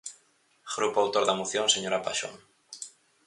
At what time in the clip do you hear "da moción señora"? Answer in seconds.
1.27-2.03